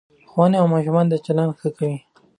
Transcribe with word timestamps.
ښوونې 0.31 0.57
د 0.61 0.65
ماشوم 0.71 0.97
چلند 1.25 1.51
ښه 1.59 1.69
کوي. 1.77 1.97